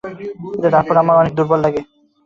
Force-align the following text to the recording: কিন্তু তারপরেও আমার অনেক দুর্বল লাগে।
কিন্তু 0.43 0.67
তারপরেও 0.75 1.03
আমার 1.03 1.19
অনেক 1.21 1.33
দুর্বল 1.37 1.59
লাগে। 1.65 1.81